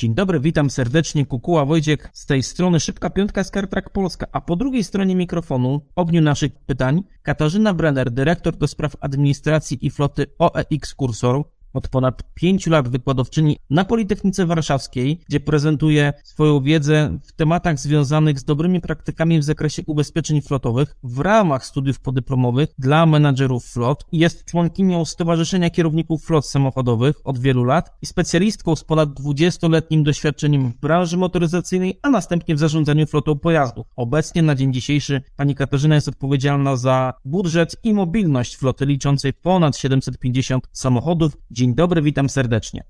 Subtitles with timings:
[0.00, 2.10] Dzień dobry, witam serdecznie, Kukuła Wojciech.
[2.12, 6.52] Z tej strony Szybka Piątka z Kartrak Polska, a po drugiej stronie mikrofonu, ogniu naszych
[6.66, 12.88] pytań, Katarzyna Brenner, dyrektor do spraw administracji i floty OEX Kursor, od ponad pięciu lat
[12.88, 19.44] wykładowczyni na Politechnice Warszawskiej, gdzie prezentuje swoją wiedzę w tematach związanych z dobrymi praktykami w
[19.44, 24.06] zakresie ubezpieczeń flotowych w ramach studiów podyplomowych dla menadżerów flot.
[24.12, 30.70] Jest członkinią Stowarzyszenia Kierowników Flot Samochodowych od wielu lat i specjalistką z ponad 20-letnim doświadczeniem
[30.70, 33.86] w branży motoryzacyjnej, a następnie w zarządzaniu flotą pojazdów.
[33.96, 39.76] Obecnie na dzień dzisiejszy pani Katarzyna jest odpowiedzialna za budżet i mobilność floty liczącej ponad
[39.76, 42.84] 750 samochodów, Dzień dobry, witam serdecznie.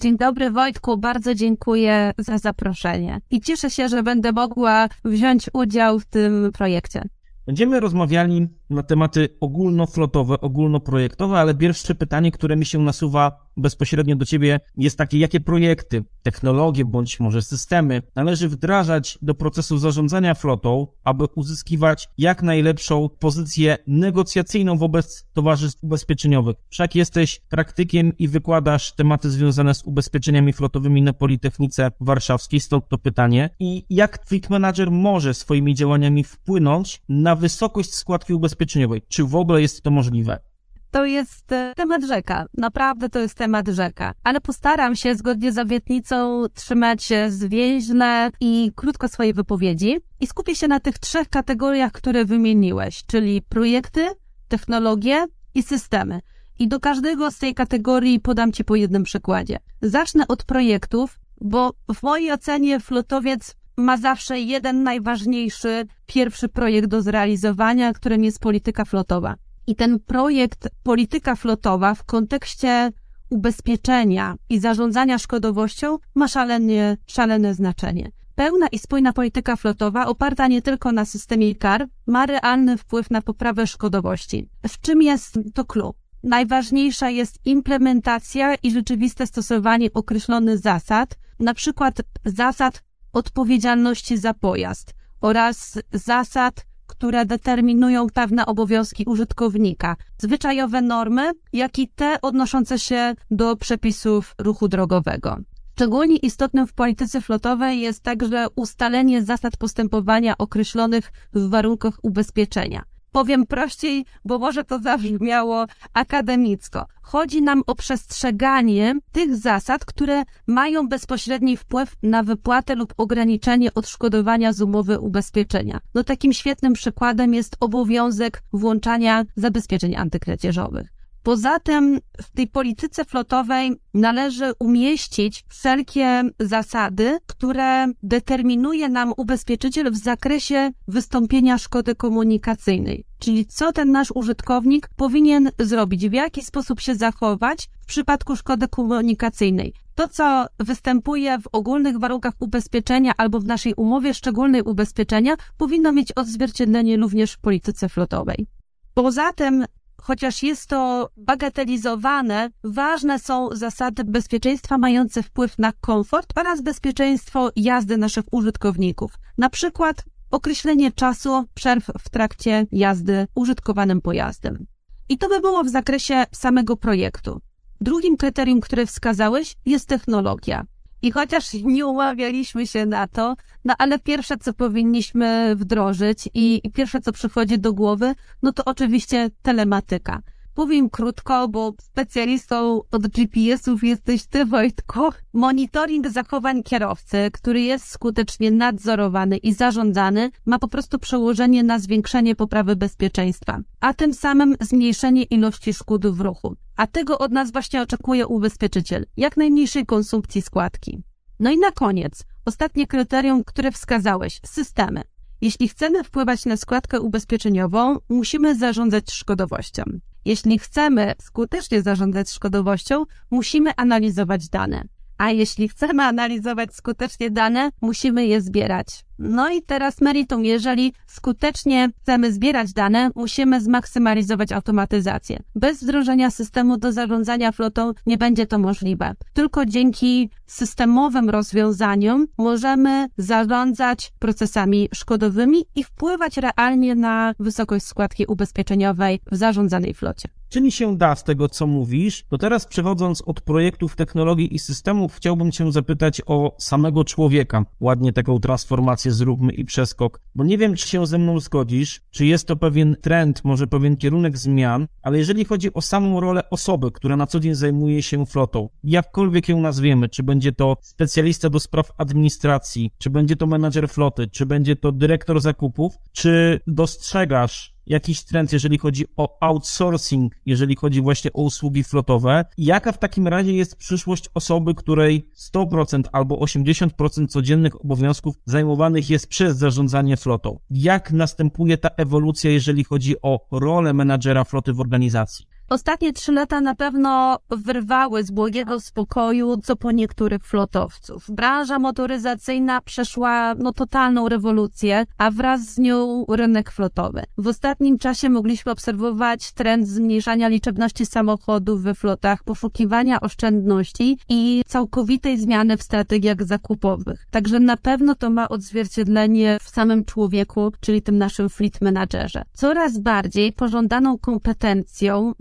[0.00, 6.00] Dzień dobry Wojtku, bardzo dziękuję za zaproszenie i cieszę się, że będę mogła wziąć udział
[6.00, 7.02] w tym projekcie.
[7.46, 14.24] Będziemy rozmawiali na tematy ogólnoflotowe, ogólnoprojektowe, ale pierwsze pytanie, które mi się nasuwa bezpośrednio do
[14.24, 20.86] Ciebie jest takie, jakie projekty, technologie bądź może systemy należy wdrażać do procesu zarządzania flotą,
[21.04, 26.56] aby uzyskiwać jak najlepszą pozycję negocjacyjną wobec towarzystw ubezpieczeniowych.
[26.68, 32.98] Wszak jesteś praktykiem i wykładasz tematy związane z ubezpieczeniami flotowymi na Politechnice Warszawskiej, stąd to
[32.98, 33.50] pytanie.
[33.60, 39.02] I jak Fleet Manager może swoimi działaniami wpłynąć na wysokość składki ubezpieczeniowej?
[39.08, 40.47] Czy w ogóle jest to możliwe?
[40.90, 42.46] To jest e, temat rzeka.
[42.58, 44.12] Naprawdę to jest temat rzeka.
[44.24, 50.68] Ale postaram się zgodnie z obietnicą trzymać zwięźle i krótko swojej wypowiedzi i skupię się
[50.68, 54.08] na tych trzech kategoriach, które wymieniłeś, czyli projekty,
[54.48, 56.20] technologie i systemy.
[56.58, 59.58] I do każdego z tej kategorii podam Ci po jednym przykładzie.
[59.82, 67.02] Zacznę od projektów, bo w mojej ocenie flotowiec ma zawsze jeden najważniejszy, pierwszy projekt do
[67.02, 69.36] zrealizowania, którym jest polityka flotowa.
[69.68, 72.92] I ten projekt Polityka Flotowa w kontekście
[73.30, 78.10] ubezpieczenia i zarządzania szkodowością ma szalenie, szalene znaczenie.
[78.34, 83.22] Pełna i spójna polityka flotowa, oparta nie tylko na systemie kar, ma realny wpływ na
[83.22, 84.48] poprawę szkodowości.
[84.68, 85.94] W czym jest to clue?
[86.22, 95.78] Najważniejsza jest implementacja i rzeczywiste stosowanie określonych zasad, na przykład zasad odpowiedzialności za pojazd oraz
[95.92, 96.67] zasad
[96.98, 104.68] które determinują pewne obowiązki użytkownika, zwyczajowe normy, jak i te odnoszące się do przepisów ruchu
[104.68, 105.36] drogowego.
[105.72, 112.82] Szczególnie istotnym w polityce flotowej jest także ustalenie zasad postępowania określonych w warunkach ubezpieczenia.
[113.12, 116.86] Powiem prościej, bo może to zabrzmiało akademicko.
[117.02, 124.52] Chodzi nam o przestrzeganie tych zasad, które mają bezpośredni wpływ na wypłatę lub ograniczenie odszkodowania
[124.52, 125.80] z umowy ubezpieczenia.
[125.94, 130.97] No takim świetnym przykładem jest obowiązek włączania zabezpieczeń antykradzieżowych.
[131.22, 139.96] Poza tym w tej polityce flotowej należy umieścić wszelkie zasady, które determinuje nam ubezpieczyciel w
[139.96, 143.04] zakresie wystąpienia szkody komunikacyjnej.
[143.18, 148.68] Czyli co ten nasz użytkownik powinien zrobić, w jaki sposób się zachować w przypadku szkody
[148.68, 149.72] komunikacyjnej.
[149.94, 156.12] To, co występuje w ogólnych warunkach ubezpieczenia albo w naszej umowie szczególnej ubezpieczenia, powinno mieć
[156.12, 158.46] odzwierciedlenie również w polityce flotowej.
[158.94, 159.64] Poza tym
[160.02, 167.96] chociaż jest to bagatelizowane, ważne są zasady bezpieczeństwa mające wpływ na komfort oraz bezpieczeństwo jazdy
[167.96, 169.12] naszych użytkowników.
[169.38, 174.66] Na przykład określenie czasu przerw w trakcie jazdy użytkowanym pojazdem.
[175.08, 177.40] I to by było w zakresie samego projektu.
[177.80, 180.66] Drugim kryterium, które wskazałeś, jest technologia.
[181.02, 186.70] I chociaż nie umawialiśmy się na to, no ale pierwsze, co powinniśmy wdrożyć i, i
[186.70, 190.22] pierwsze, co przychodzi do głowy, no to oczywiście telematyka.
[190.58, 195.00] Powiem krótko, bo specjalistą od GPS-ów jesteś ty, Wojtku.
[195.32, 202.36] Monitoring zachowań kierowcy, który jest skutecznie nadzorowany i zarządzany, ma po prostu przełożenie na zwiększenie
[202.36, 206.54] poprawy bezpieczeństwa, a tym samym zmniejszenie ilości szkód w ruchu.
[206.76, 211.02] A tego od nas właśnie oczekuje ubezpieczyciel, jak najmniejszej konsumpcji składki.
[211.40, 215.02] No i na koniec, ostatnie kryterium, które wskazałeś, systemy.
[215.40, 219.82] Jeśli chcemy wpływać na składkę ubezpieczeniową, musimy zarządzać szkodowością.
[220.28, 224.84] Jeśli chcemy skutecznie zarządzać szkodowością, musimy analizować dane.
[225.18, 229.04] A jeśli chcemy analizować skutecznie dane, musimy je zbierać.
[229.18, 230.44] No i teraz meritum.
[230.44, 235.42] Jeżeli skutecznie chcemy zbierać dane, musimy zmaksymalizować automatyzację.
[235.54, 239.14] Bez wdrożenia systemu do zarządzania flotą nie będzie to możliwe.
[239.32, 249.20] Tylko dzięki systemowym rozwiązaniom możemy zarządzać procesami szkodowymi i wpływać realnie na wysokość składki ubezpieczeniowej
[249.32, 250.37] w zarządzanej flocie.
[250.48, 252.24] Czyli się da z tego, co mówisz.
[252.28, 257.64] To teraz przechodząc od projektów technologii i systemów, chciałbym Cię zapytać o samego człowieka.
[257.80, 262.26] Ładnie taką transformację zróbmy i przeskok, bo nie wiem, czy się ze mną zgodzisz, czy
[262.26, 266.90] jest to pewien trend, może pewien kierunek zmian, ale jeżeli chodzi o samą rolę osoby,
[266.90, 271.60] która na co dzień zajmuje się flotą, jakkolwiek ją nazwiemy, czy będzie to specjalista do
[271.60, 278.24] spraw administracji, czy będzie to menadżer floty, czy będzie to dyrektor zakupów, czy dostrzegasz jakiś
[278.24, 282.44] trend, jeżeli chodzi o outsourcing, jeżeli chodzi właśnie o usługi flotowe.
[282.58, 289.26] Jaka w takim razie jest przyszłość osoby, której 100% albo 80% codziennych obowiązków zajmowanych jest
[289.26, 290.58] przez zarządzanie flotą?
[290.70, 295.46] Jak następuje ta ewolucja, jeżeli chodzi o rolę menadżera floty w organizacji?
[295.68, 301.30] Ostatnie trzy lata na pewno wyrwały z błogiego spokoju co po niektórych flotowców.
[301.30, 307.22] Branża motoryzacyjna przeszła no, totalną rewolucję, a wraz z nią rynek flotowy.
[307.38, 315.38] W ostatnim czasie mogliśmy obserwować trend zmniejszania liczebności samochodów we flotach, poszukiwania oszczędności i całkowitej
[315.38, 317.26] zmiany w strategiach zakupowych.
[317.30, 322.42] Także na pewno to ma odzwierciedlenie w samym człowieku, czyli tym naszym fleet managerze.
[322.52, 325.32] Coraz bardziej pożądaną kompetencją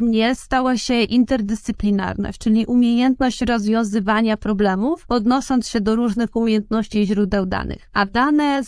[0.00, 7.46] mnie stała się interdyscyplinarność, czyli umiejętność rozwiązywania problemów, odnosząc się do różnych umiejętności i źródeł
[7.46, 7.90] danych.
[7.92, 8.62] A dane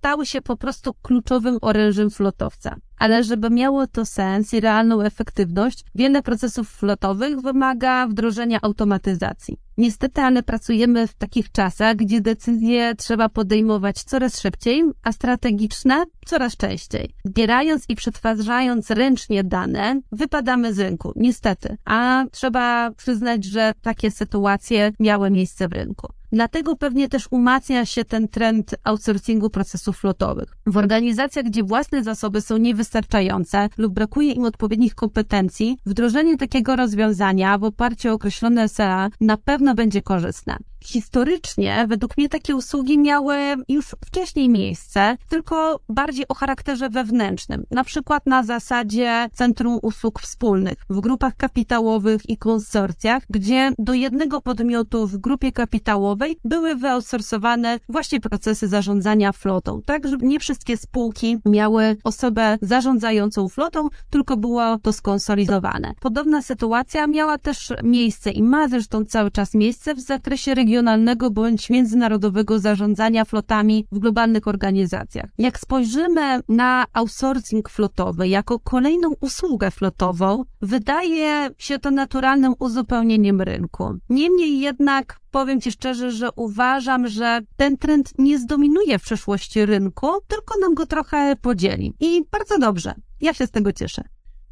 [0.00, 5.84] stały się po prostu kluczowym orężem flotowca ale żeby miało to sens i realną efektywność,
[5.94, 9.58] wiele procesów flotowych wymaga wdrożenia automatyzacji.
[9.76, 16.56] Niestety, ale pracujemy w takich czasach, gdzie decyzje trzeba podejmować coraz szybciej, a strategiczne coraz
[16.56, 17.14] częściej.
[17.24, 24.92] Zbierając i przetwarzając ręcznie dane, wypadamy z rynku, niestety, a trzeba przyznać, że takie sytuacje
[25.00, 26.19] miały miejsce w rynku.
[26.32, 30.56] Dlatego pewnie też umacnia się ten trend outsourcingu procesów flotowych.
[30.66, 37.58] W organizacjach, gdzie własne zasoby są niewystarczające, lub brakuje im odpowiednich kompetencji, wdrożenie takiego rozwiązania
[37.58, 40.56] w oparciu o określone SEA na pewno będzie korzystne.
[40.84, 43.36] Historycznie, według mnie, takie usługi miały
[43.68, 50.78] już wcześniej miejsce, tylko bardziej o charakterze wewnętrznym, na przykład na zasadzie Centrum Usług Wspólnych
[50.90, 58.20] w grupach kapitałowych i konsorcjach, gdzie do jednego podmiotu w grupie kapitałowej były wyoutsourcowane właśnie
[58.20, 64.92] procesy zarządzania flotą, tak, żeby nie wszystkie spółki miały osobę zarządzającą flotą, tylko było to
[64.92, 65.94] skonsolidowane.
[66.00, 71.30] Podobna sytuacja miała też miejsce i ma zresztą cały czas miejsce w zakresie regionalnym regionalnego
[71.30, 75.30] bądź międzynarodowego zarządzania flotami w globalnych organizacjach.
[75.38, 83.98] Jak spojrzymy na outsourcing flotowy jako kolejną usługę flotową, wydaje się to naturalnym uzupełnieniem rynku.
[84.08, 90.06] Niemniej jednak powiem Ci szczerze, że uważam, że ten trend nie zdominuje w przyszłości rynku,
[90.28, 91.94] tylko nam go trochę podzieli.
[92.00, 92.94] I bardzo dobrze.
[93.20, 94.02] Ja się z tego cieszę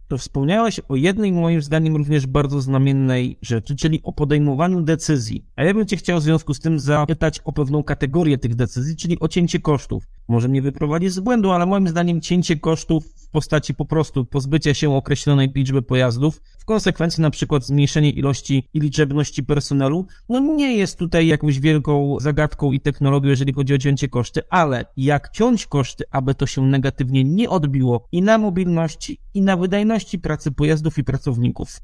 [0.08, 5.44] to wspomniałaś o jednej, moim zdaniem, również bardzo znamiennej rzeczy, czyli o podejmowaniu decyzji.
[5.56, 8.96] A ja bym Cię chciał w związku z tym zapytać o pewną kategorię tych decyzji,
[8.96, 10.17] czyli o cięcie kosztów.
[10.28, 14.74] Może mnie wyprowadzić z błędu, ale moim zdaniem cięcie kosztów w postaci po prostu pozbycia
[14.74, 20.76] się określonej liczby pojazdów, w konsekwencji na przykład zmniejszenie ilości i liczebności personelu, no nie
[20.76, 25.66] jest tutaj jakąś wielką zagadką i technologią, jeżeli chodzi o cięcie koszty, ale jak ciąć
[25.66, 30.98] koszty, aby to się negatywnie nie odbiło i na mobilności, i na wydajności pracy pojazdów
[30.98, 31.80] i pracowników.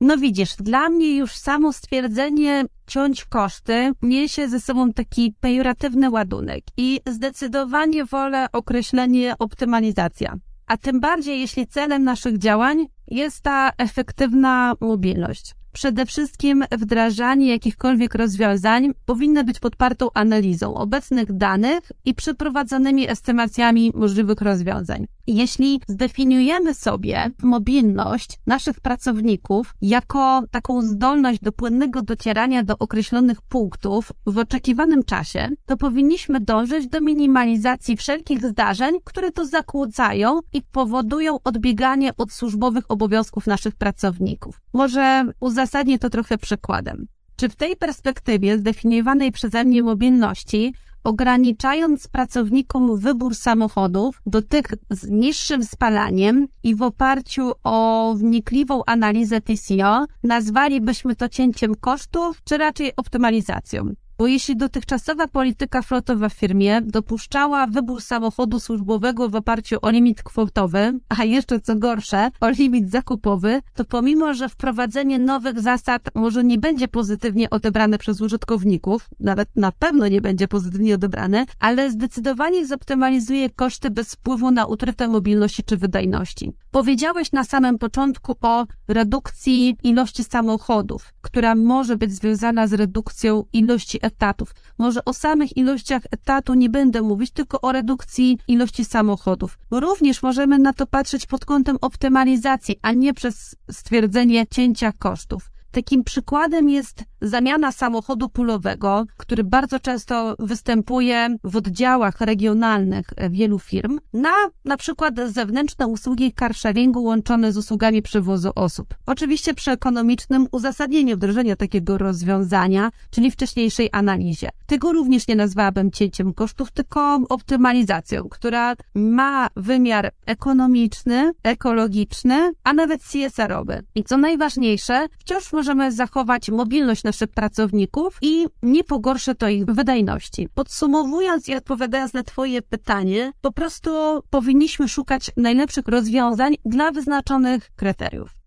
[0.00, 6.64] No widzisz, dla mnie już samo stwierdzenie ciąć koszty niesie ze sobą taki pejoratywny ładunek
[6.76, 10.36] i zdecydowanie wolę określenie optymalizacja.
[10.66, 15.54] A tym bardziej, jeśli celem naszych działań jest ta efektywna mobilność.
[15.72, 24.40] Przede wszystkim wdrażanie jakichkolwiek rozwiązań powinno być podpartą analizą obecnych danych i przeprowadzonymi estymacjami możliwych
[24.40, 25.06] rozwiązań.
[25.26, 34.12] Jeśli zdefiniujemy sobie mobilność naszych pracowników jako taką zdolność do płynnego docierania do określonych punktów
[34.26, 41.38] w oczekiwanym czasie, to powinniśmy dążyć do minimalizacji wszelkich zdarzeń, które to zakłócają i powodują
[41.44, 44.60] odbieganie od służbowych obowiązków naszych pracowników.
[44.72, 47.06] Może uzasadnię to trochę przykładem.
[47.36, 50.74] Czy w tej perspektywie zdefiniowanej przeze mnie mobilności
[51.04, 59.40] ograniczając pracownikom wybór samochodów do tych z niższym spalaniem i w oparciu o wnikliwą analizę
[59.40, 63.94] TCO nazwalibyśmy to cięciem kosztów, czy raczej optymalizacją.
[64.18, 70.22] Bo jeśli dotychczasowa polityka flotowa w firmie dopuszczała wybór samochodu służbowego w oparciu o limit
[70.22, 76.44] kwotowy, a jeszcze co gorsze, o limit zakupowy, to pomimo, że wprowadzenie nowych zasad może
[76.44, 82.66] nie będzie pozytywnie odebrane przez użytkowników, nawet na pewno nie będzie pozytywnie odebrane, ale zdecydowanie
[82.66, 86.52] zoptymalizuje koszty bez wpływu na utratę mobilności czy wydajności.
[86.70, 94.03] Powiedziałeś na samym początku o redukcji ilości samochodów, która może być związana z redukcją ilości
[94.04, 94.54] etatów.
[94.78, 99.58] Może o samych ilościach etatu nie będę mówić, tylko o redukcji ilości samochodów.
[99.70, 105.50] Również możemy na to patrzeć pod kątem optymalizacji, a nie przez stwierdzenie cięcia kosztów.
[105.70, 114.00] Takim przykładem jest zamiana samochodu pulowego, który bardzo często występuje w oddziałach regionalnych wielu firm,
[114.12, 114.32] na
[114.64, 118.94] na przykład zewnętrzne usługi carsharingu łączone z usługami przewozu osób.
[119.06, 124.48] Oczywiście przy ekonomicznym uzasadnieniu wdrożenia takiego rozwiązania, czyli wcześniejszej analizie.
[124.66, 133.02] Tego również nie nazwałabym cięciem kosztów, tylko optymalizacją, która ma wymiar ekonomiczny, ekologiczny, a nawet
[133.02, 133.82] CSR-owy.
[133.94, 140.48] I co najważniejsze, wciąż możemy zachować mobilność naszych pracowników i nie pogorszy to ich wydajności.
[140.54, 143.90] Podsumowując i odpowiadając na Twoje pytanie, po prostu
[144.30, 148.43] powinniśmy szukać najlepszych rozwiązań dla wyznaczonych kryteriów.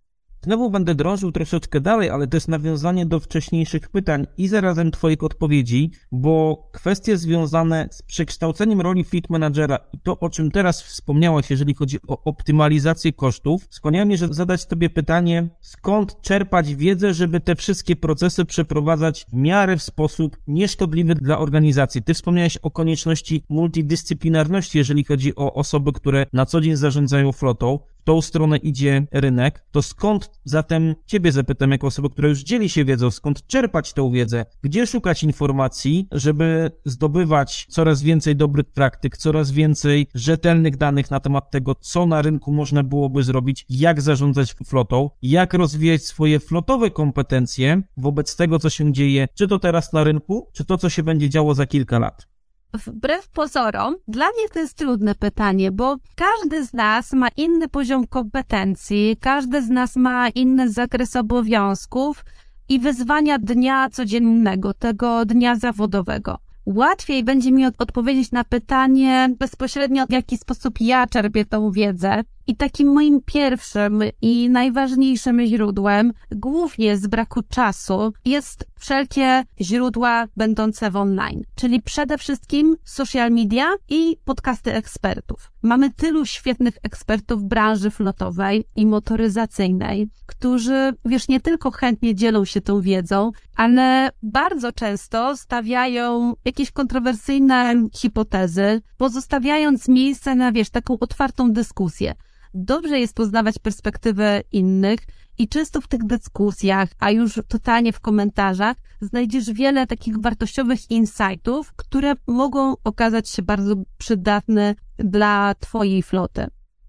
[0.47, 5.23] Znowu będę drążył troszeczkę dalej, ale to jest nawiązanie do wcześniejszych pytań i zarazem Twoich
[5.23, 11.49] odpowiedzi, bo kwestie związane z przekształceniem roli fleet managera i to, o czym teraz wspomniałaś,
[11.49, 17.39] jeżeli chodzi o optymalizację kosztów, skłaniają mnie, żeby zadać Tobie pytanie, skąd czerpać wiedzę, żeby
[17.39, 22.03] te wszystkie procesy przeprowadzać w miarę w sposób nieszkodliwy dla organizacji.
[22.03, 27.79] Ty wspomniałeś o konieczności multidyscyplinarności, jeżeli chodzi o osoby, które na co dzień zarządzają flotą
[28.07, 32.85] tą stronę idzie rynek, to skąd zatem Ciebie zapytam, jako osoba, która już dzieli się
[32.85, 39.51] wiedzą, skąd czerpać tę wiedzę, gdzie szukać informacji, żeby zdobywać coraz więcej dobrych praktyk, coraz
[39.51, 45.09] więcej rzetelnych danych na temat tego, co na rynku można byłoby zrobić, jak zarządzać flotą,
[45.21, 50.49] jak rozwijać swoje flotowe kompetencje wobec tego, co się dzieje, czy to teraz na rynku,
[50.53, 52.36] czy to, co się będzie działo za kilka lat
[52.73, 58.07] wbrew pozorom, dla mnie to jest trudne pytanie, bo każdy z nas ma inny poziom
[58.07, 62.25] kompetencji, każdy z nas ma inny zakres obowiązków
[62.69, 66.37] i wyzwania dnia codziennego, tego dnia zawodowego.
[66.65, 72.55] Łatwiej będzie mi odpowiedzieć na pytanie bezpośrednio, w jaki sposób ja czerpię tą wiedzę, i
[72.55, 80.95] takim moim pierwszym i najważniejszym źródłem, głównie z braku czasu, jest wszelkie źródła będące w
[80.95, 85.51] online, czyli przede wszystkim social media i podcasty ekspertów.
[85.61, 92.61] Mamy tylu świetnych ekspertów branży flotowej i motoryzacyjnej, którzy, wiesz, nie tylko chętnie dzielą się
[92.61, 101.51] tą wiedzą, ale bardzo często stawiają jakieś kontrowersyjne hipotezy, pozostawiając miejsce na, wiesz, taką otwartą
[101.51, 102.15] dyskusję
[102.53, 104.99] dobrze jest poznawać perspektywę innych
[105.37, 111.73] i często w tych dyskusjach, a już totalnie w komentarzach, znajdziesz wiele takich wartościowych insightów,
[111.75, 116.47] które mogą okazać się bardzo przydatne dla Twojej floty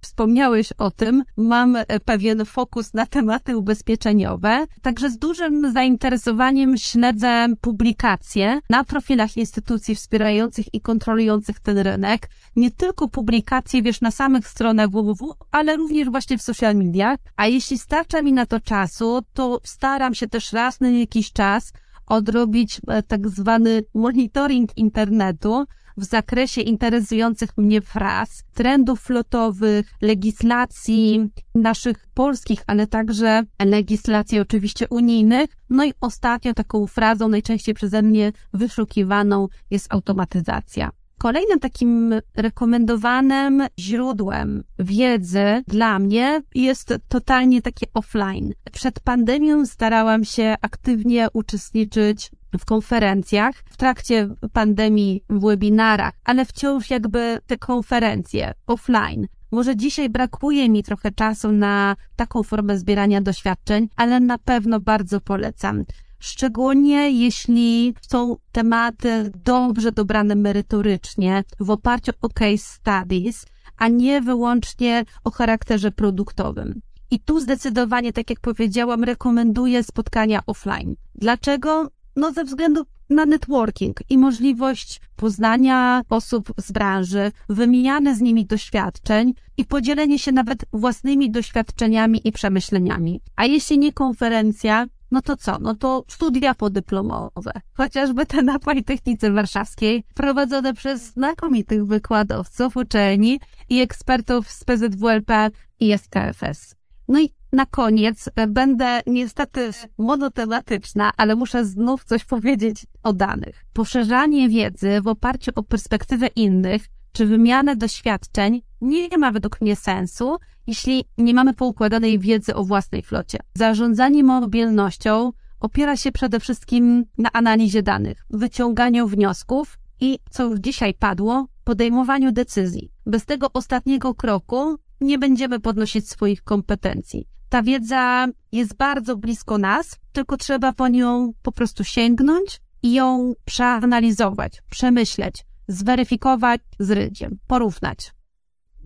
[0.09, 7.47] wspomniałeś o tym, mam e, pewien fokus na tematy ubezpieczeniowe, także z dużym zainteresowaniem śledzę
[7.61, 12.29] publikacje na profilach instytucji wspierających i kontrolujących ten rynek.
[12.57, 17.19] Nie tylko publikacje, wiesz, na samych stronach www, ale również właśnie w social mediach.
[17.37, 21.73] A jeśli starcza mi na to czasu, to staram się też raz na jakiś czas
[22.07, 25.65] odrobić e, tak zwany monitoring internetu,
[25.99, 35.51] w zakresie interesujących mnie fraz, trendów flotowych, legislacji naszych polskich, ale także legislacji oczywiście unijnych.
[35.71, 40.91] No i ostatnio taką frazą najczęściej przeze mnie wyszukiwaną jest automatyzacja.
[41.19, 48.53] Kolejnym takim rekomendowanym źródłem wiedzy dla mnie jest totalnie takie offline.
[48.73, 56.91] Przed pandemią starałam się aktywnie uczestniczyć w konferencjach, w trakcie pandemii w webinarach, ale wciąż
[56.91, 59.27] jakby te konferencje offline.
[59.53, 65.21] Może dzisiaj brakuje mi trochę czasu na taką formę zbierania doświadczeń, ale na pewno bardzo
[65.21, 65.85] polecam.
[66.19, 75.05] Szczególnie jeśli są tematy dobrze dobrane merytorycznie, w oparciu o case studies, a nie wyłącznie
[75.25, 76.81] o charakterze produktowym.
[77.11, 80.97] I tu zdecydowanie, tak jak powiedziałam, rekomenduję spotkania offline.
[81.15, 81.91] Dlaczego?
[82.19, 89.35] No ze względu na networking i możliwość poznania osób z branży, wymiany z nimi doświadczeń
[89.57, 93.21] i podzielenie się nawet własnymi doświadczeniami i przemyśleniami.
[93.37, 95.59] A jeśli nie konferencja, no to co?
[95.59, 97.53] No to studia podyplomowe.
[97.75, 105.99] Chociażby te na Politechnice Warszawskiej, prowadzone przez znakomitych wykładowców, uczelni i ekspertów z PZWLP i
[105.99, 106.75] SKFS.
[107.09, 113.65] No i na koniec e, będę niestety monotematyczna, ale muszę znów coś powiedzieć o danych.
[113.73, 120.37] Poszerzanie wiedzy w oparciu o perspektywę innych czy wymianę doświadczeń nie ma według mnie sensu,
[120.67, 123.39] jeśli nie mamy poukładanej wiedzy o własnej flocie.
[123.55, 130.95] Zarządzanie mobilnością opiera się przede wszystkim na analizie danych, wyciąganiu wniosków i, co już dzisiaj
[130.95, 132.91] padło, podejmowaniu decyzji.
[133.07, 137.29] Bez tego ostatniego kroku nie będziemy podnosić swoich kompetencji.
[137.49, 143.33] Ta wiedza jest bardzo blisko nas, tylko trzeba po nią po prostu sięgnąć i ją
[143.45, 148.13] przeanalizować, przemyśleć, zweryfikować z rydziem, porównać.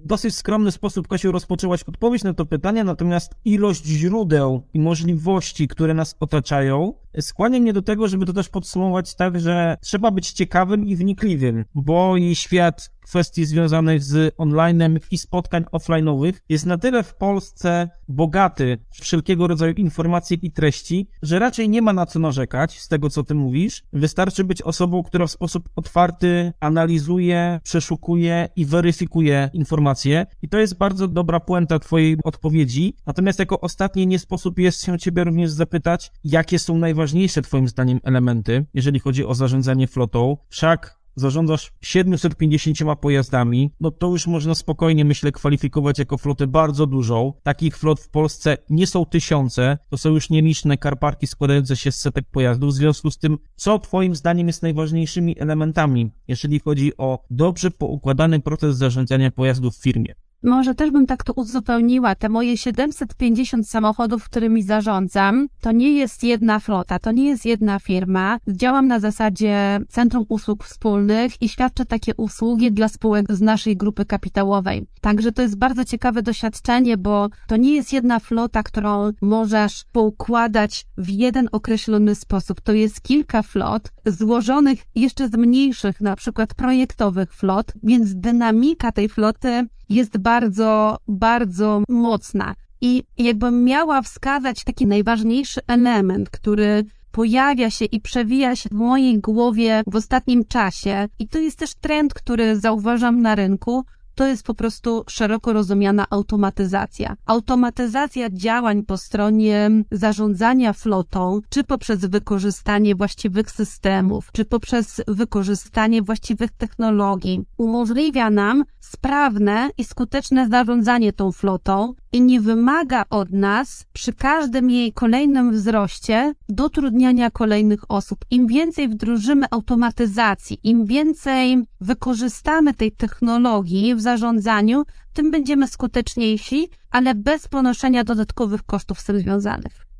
[0.04, 5.95] Dosyć skromny sposób, Kasiu, rozpoczęłaś odpowiedź na to pytanie, natomiast ilość źródeł i możliwości, które
[5.95, 10.87] nas otaczają, skłania mnie do tego, żeby to też podsumować tak, że trzeba być ciekawym
[10.87, 17.02] i wnikliwym, bo i świat kwestii związanych z onlinem i spotkań offline'owych jest na tyle
[17.02, 22.81] w Polsce bogaty wszelkiego rodzaju informacji i treści, że raczej nie ma na co narzekać
[22.81, 23.83] z tego, co ty mówisz.
[23.92, 30.26] Wystarczy być osobą, która w sposób otwarty analizuje, przeszukuje i weryfikuje informacje.
[30.42, 32.95] I to jest bardzo dobra puenta twojej odpowiedzi.
[33.07, 38.00] Natomiast jako ostatnie nie sposób jest się ciebie również zapytać, jakie są najważniejsze twoim zdaniem
[38.02, 40.37] elementy, jeżeli chodzi o zarządzanie flotą.
[40.49, 47.32] Wszak zarządzasz 750 pojazdami, no to już można spokojnie, myślę, kwalifikować jako flotę bardzo dużą.
[47.42, 52.00] Takich flot w Polsce nie są tysiące, to są już nieliczne karparki składające się z
[52.00, 52.71] setek pojazdów.
[52.71, 58.40] W związku z tym, co Twoim zdaniem jest najważniejszymi elementami, jeżeli chodzi o dobrze poukładany
[58.40, 60.14] proces zarządzania pojazdów w firmie?
[60.43, 62.15] Może też bym tak to uzupełniła.
[62.15, 67.79] Te moje 750 samochodów, którymi zarządzam, to nie jest jedna flota, to nie jest jedna
[67.79, 68.39] firma.
[68.49, 74.05] Działam na zasadzie Centrum Usług Wspólnych i świadczę takie usługi dla spółek z naszej grupy
[74.05, 74.87] kapitałowej.
[75.01, 80.87] Także to jest bardzo ciekawe doświadczenie, bo to nie jest jedna flota, którą możesz poukładać
[80.99, 82.61] w jeden określony sposób.
[82.61, 89.09] To jest kilka flot złożonych jeszcze z mniejszych, na przykład projektowych flot, więc dynamika tej
[89.09, 92.55] floty jest bardzo, bardzo mocna.
[92.81, 99.21] I jakbym miała wskazać taki najważniejszy element, który pojawia się i przewija się w mojej
[99.21, 104.43] głowie w ostatnim czasie, i to jest też trend, który zauważam na rynku, to jest
[104.43, 107.17] po prostu szeroko rozumiana automatyzacja.
[107.27, 116.51] Automatyzacja działań po stronie zarządzania flotą, czy poprzez wykorzystanie właściwych systemów, czy poprzez wykorzystanie właściwych
[116.51, 124.13] technologii, umożliwia nam sprawne i skuteczne zarządzanie tą flotą i nie wymaga od nas przy
[124.13, 128.19] każdym jej kolejnym wzroście dotrudniania kolejnych osób.
[128.31, 137.15] Im więcej wdrożymy automatyzacji, im więcej wykorzystamy tej technologii w zarządzaniu, tym będziemy skuteczniejsi, ale
[137.15, 139.92] bez ponoszenia dodatkowych kosztów z tym związanych.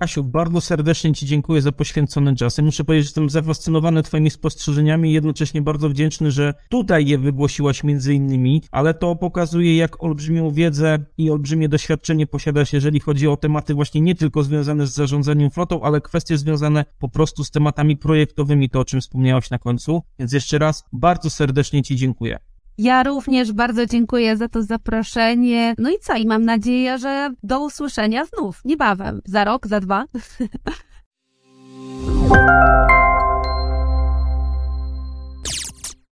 [0.00, 2.58] Kasiu, bardzo serdecznie Ci dziękuję za poświęcony czas.
[2.58, 7.18] Ja muszę powiedzieć, że jestem zafascynowany Twoimi spostrzeżeniami i jednocześnie bardzo wdzięczny, że tutaj je
[7.18, 13.28] wygłosiłaś między innymi, ale to pokazuje, jak olbrzymią wiedzę i olbrzymie doświadczenie posiadasz, jeżeli chodzi
[13.28, 17.50] o tematy właśnie nie tylko związane z zarządzaniem flotą, ale kwestie związane po prostu z
[17.50, 20.02] tematami projektowymi, to o czym wspomniałaś na końcu.
[20.18, 22.38] Więc jeszcze raz bardzo serdecznie Ci dziękuję.
[22.80, 25.74] Ja również bardzo dziękuję za to zaproszenie.
[25.78, 26.14] No i co?
[26.14, 29.20] I mam nadzieję, że do usłyszenia znów niebawem.
[29.24, 30.04] Za rok, za dwa.